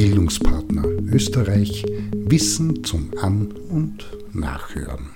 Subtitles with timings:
[0.00, 5.10] Bildungspartner Österreich Wissen zum An- und Nachhören.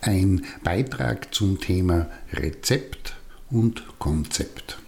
[0.00, 3.16] Ein Beitrag zum Thema Rezept
[3.50, 4.78] und Konzept.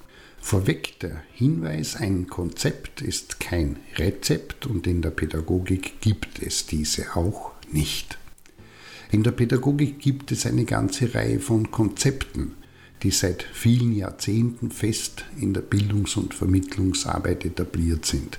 [0.41, 7.17] Vorweg der Hinweis, ein Konzept ist kein Rezept und in der Pädagogik gibt es diese
[7.17, 8.19] auch nicht.
[9.11, 12.55] In der Pädagogik gibt es eine ganze Reihe von Konzepten,
[13.03, 18.39] die seit vielen Jahrzehnten fest in der Bildungs- und Vermittlungsarbeit etabliert sind.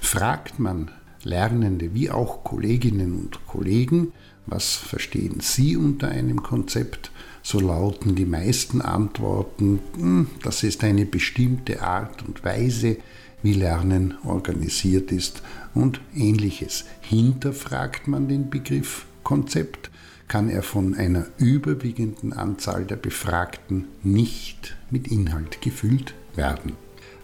[0.00, 0.90] Fragt man
[1.22, 4.12] Lernende wie auch Kolleginnen und Kollegen,
[4.46, 7.10] was verstehen Sie unter einem Konzept,
[7.42, 12.96] so lauten die meisten Antworten, hm, das ist eine bestimmte Art und Weise,
[13.42, 15.42] wie Lernen organisiert ist
[15.74, 16.84] und ähnliches.
[17.00, 19.90] Hinterfragt man den Begriff Konzept,
[20.28, 26.72] kann er von einer überwiegenden Anzahl der Befragten nicht mit Inhalt gefüllt werden.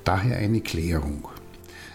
[0.05, 1.29] Daher eine Klärung.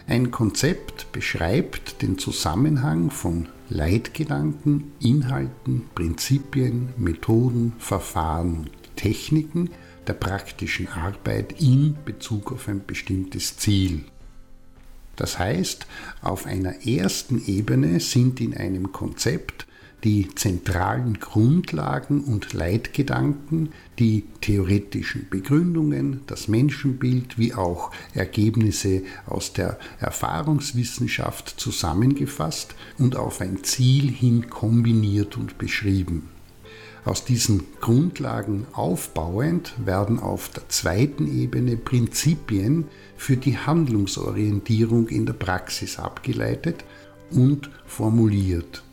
[0.09, 9.69] Ein Konzept beschreibt den Zusammenhang von Leitgedanken, Inhalten, Prinzipien, Methoden, Verfahren und Techniken
[10.07, 14.05] der praktischen Arbeit in Bezug auf ein bestimmtes Ziel.
[15.17, 15.85] Das heißt,
[16.21, 19.67] auf einer ersten Ebene sind in einem Konzept
[20.03, 29.79] die zentralen Grundlagen und Leitgedanken, die theoretischen Begründungen, das Menschenbild wie auch Ergebnisse aus der
[29.99, 36.29] Erfahrungswissenschaft zusammengefasst und auf ein Ziel hin kombiniert und beschrieben.
[37.03, 45.33] Aus diesen Grundlagen aufbauend werden auf der zweiten Ebene Prinzipien für die Handlungsorientierung in der
[45.33, 46.83] Praxis abgeleitet
[47.31, 48.83] und formuliert.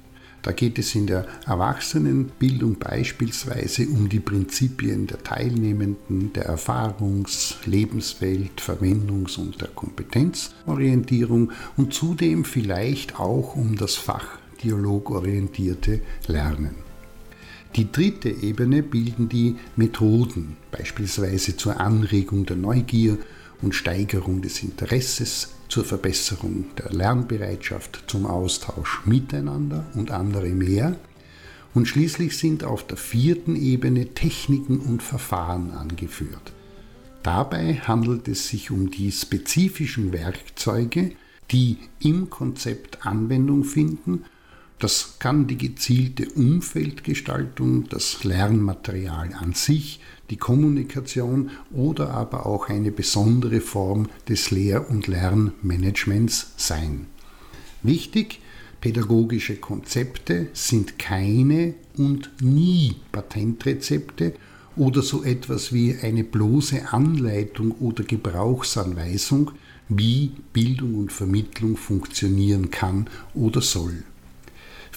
[0.44, 8.60] Da geht es in der Erwachsenenbildung beispielsweise um die Prinzipien der Teilnehmenden, der Erfahrungs-, Lebenswelt-,
[8.60, 16.74] Verwendungs- und der Kompetenzorientierung und zudem vielleicht auch um das fachdialogorientierte Lernen.
[17.74, 23.16] Die dritte Ebene bilden die Methoden, beispielsweise zur Anregung der Neugier
[23.64, 30.96] und Steigerung des Interesses, zur Verbesserung der Lernbereitschaft, zum Austausch miteinander und andere mehr.
[31.72, 36.52] Und schließlich sind auf der vierten Ebene Techniken und Verfahren angeführt.
[37.24, 41.12] Dabei handelt es sich um die spezifischen Werkzeuge,
[41.50, 44.24] die im Konzept Anwendung finden
[44.78, 52.90] das kann die gezielte Umfeldgestaltung, das Lernmaterial an sich, die Kommunikation oder aber auch eine
[52.90, 57.06] besondere Form des Lehr- und Lernmanagements sein.
[57.82, 58.40] Wichtig,
[58.80, 64.34] pädagogische Konzepte sind keine und nie Patentrezepte
[64.76, 69.52] oder so etwas wie eine bloße Anleitung oder Gebrauchsanweisung,
[69.88, 74.02] wie Bildung und Vermittlung funktionieren kann oder soll.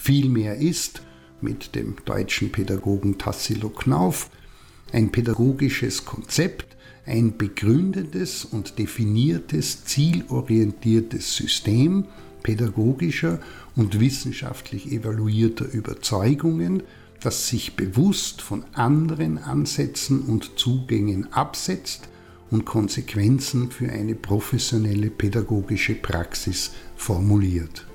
[0.00, 1.02] Vielmehr ist,
[1.40, 4.30] mit dem deutschen Pädagogen Tassilo Knauf,
[4.92, 12.04] ein pädagogisches Konzept, ein begründetes und definiertes, zielorientiertes System
[12.44, 13.40] pädagogischer
[13.74, 16.84] und wissenschaftlich evaluierter Überzeugungen,
[17.20, 22.08] das sich bewusst von anderen Ansätzen und Zugängen absetzt
[22.50, 27.87] und Konsequenzen für eine professionelle pädagogische Praxis formuliert.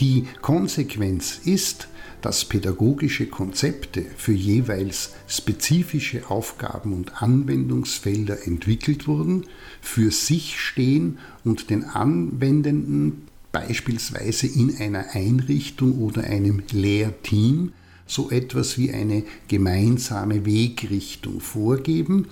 [0.00, 1.88] Die Konsequenz ist,
[2.22, 9.44] dass pädagogische Konzepte für jeweils spezifische Aufgaben und Anwendungsfelder entwickelt wurden,
[9.82, 17.72] für sich stehen und den Anwendenden beispielsweise in einer Einrichtung oder einem Lehrteam
[18.06, 22.26] so etwas wie eine gemeinsame Wegrichtung vorgeben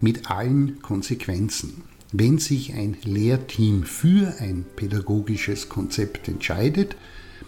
[0.00, 1.89] mit allen Konsequenzen.
[2.12, 6.96] Wenn sich ein Lehrteam für ein pädagogisches Konzept entscheidet,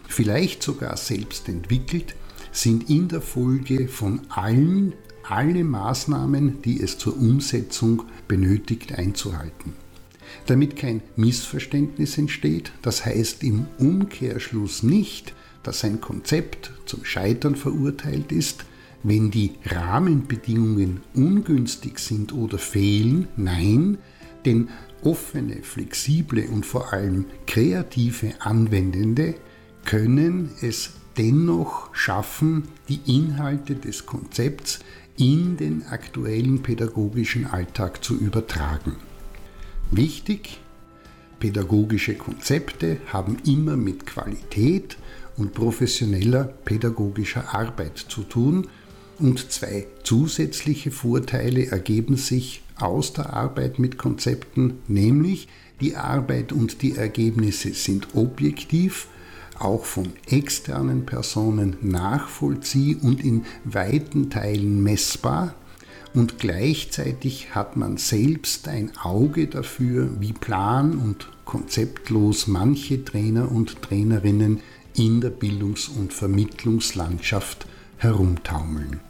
[0.09, 2.15] vielleicht sogar selbst entwickelt,
[2.53, 4.93] sind in der Folge von allen
[5.25, 9.73] alle Maßnahmen, die es zur Umsetzung benötigt, einzuhalten.
[10.47, 18.33] Damit kein Missverständnis entsteht, das heißt im Umkehrschluss nicht, dass ein Konzept zum Scheitern verurteilt
[18.33, 18.65] ist,
[19.03, 23.99] wenn die Rahmenbedingungen ungünstig sind oder fehlen, nein,
[24.45, 24.69] denn
[25.03, 29.35] offene, flexible und vor allem kreative Anwendende
[29.85, 34.81] können es dennoch schaffen, die Inhalte des Konzepts
[35.19, 38.97] in den aktuellen pädagogischen Alltag zu übertragen.
[39.91, 40.61] Wichtig,
[41.39, 44.97] pädagogische Konzepte haben immer mit Qualität
[45.37, 48.69] und professioneller pädagogischer Arbeit zu tun
[49.19, 55.49] und zwei zusätzliche Vorteile ergeben sich aus der Arbeit mit Konzepten, nämlich
[55.81, 59.09] die Arbeit und die Ergebnisse sind objektiv,
[59.59, 65.55] auch von externen Personen nachvollzieh und in weiten Teilen messbar,
[66.15, 73.81] und gleichzeitig hat man selbst ein Auge dafür, wie plan- und konzeptlos manche Trainer und
[73.81, 74.61] Trainerinnen
[74.95, 79.01] in der Bildungs- und Vermittlungslandschaft herumtaumeln.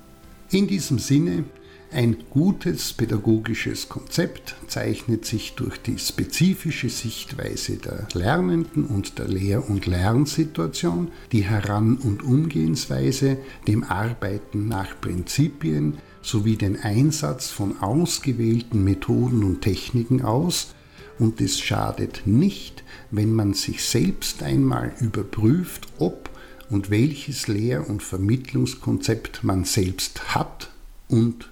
[0.50, 1.44] In diesem Sinne,
[1.92, 9.68] ein gutes pädagogisches Konzept zeichnet sich durch die spezifische Sichtweise der Lernenden und der Lehr-
[9.68, 18.82] und Lernsituation, die Heran- und Umgehensweise, dem Arbeiten nach Prinzipien sowie den Einsatz von ausgewählten
[18.84, 20.74] Methoden und Techniken aus,
[21.18, 26.30] und es schadet nicht, wenn man sich selbst einmal überprüft, ob
[26.70, 30.70] und welches Lehr- und Vermittlungskonzept man selbst hat
[31.08, 31.51] und